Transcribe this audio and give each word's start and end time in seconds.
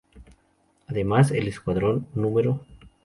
Además, 0.87 1.29
el 1.29 1.47
escuadrón 1.47 2.07
Núm. 2.15 2.57